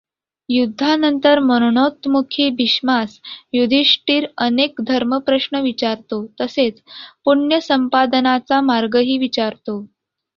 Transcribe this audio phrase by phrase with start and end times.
[0.49, 3.19] युद्धानंतर मरणोन्मुखी भीष्मास
[3.53, 6.81] युधिष्ठिर अनेक धर्मप्रश्न विचारतो तसेच
[7.25, 9.81] पुण्यसंपादनाचा मार्गही विचारतो.